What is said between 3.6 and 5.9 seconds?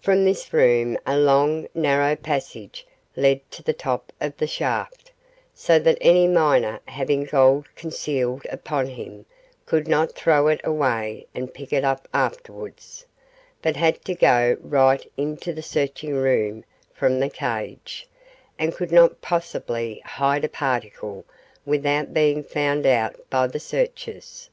the top of the shaft, so